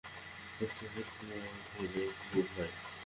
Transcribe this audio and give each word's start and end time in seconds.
প্রত্যহ 0.57 0.91
এক 0.97 1.07
পোয়া 1.17 1.49
খেলেই 1.67 2.09
খুব 2.21 2.45
হয়। 2.57 2.73